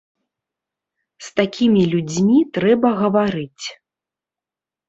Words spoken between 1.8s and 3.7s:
людзьмі трэба гаварыць.